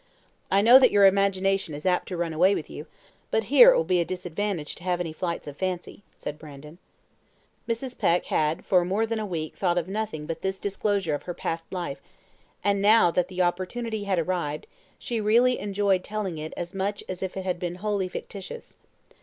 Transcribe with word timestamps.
I 0.49 0.63
know 0.63 0.79
that 0.79 0.89
your 0.89 1.05
imagination 1.05 1.75
is 1.75 1.85
apt 1.85 2.07
to 2.07 2.17
run 2.17 2.33
away 2.33 2.55
with 2.55 2.71
you; 2.71 2.87
but 3.29 3.43
here 3.53 3.69
it 3.69 3.77
will 3.77 3.83
be 3.83 3.99
a 3.99 4.03
disadvantage 4.03 4.73
to 4.73 4.83
have 4.83 4.99
any 4.99 5.13
flights 5.13 5.47
of 5.47 5.57
fancy," 5.57 6.01
said 6.15 6.39
Brandon. 6.39 6.79
Mrs. 7.69 7.95
Peck 7.95 8.25
had 8.25 8.65
for 8.65 8.83
more 8.83 9.05
than 9.05 9.19
a 9.19 9.27
week 9.27 9.55
thought 9.55 9.77
of 9.77 9.87
nothing 9.87 10.25
but 10.25 10.41
this 10.41 10.57
disclosure 10.57 11.13
of 11.13 11.21
her 11.29 11.35
past 11.35 11.65
life, 11.71 12.01
and 12.63 12.81
now 12.81 13.11
that 13.11 13.27
the 13.27 13.43
opportunity 13.43 14.05
had 14.05 14.17
arrived, 14.17 14.65
she 14.97 15.21
really 15.21 15.59
enjoyed 15.59 16.03
telling 16.03 16.39
it 16.39 16.55
as 16.57 16.73
much 16.73 17.03
as 17.07 17.21
if 17.21 17.37
it 17.37 17.45
had 17.45 17.59
been 17.59 17.75
wholly 17.75 18.07
fictitious. 18.07 18.75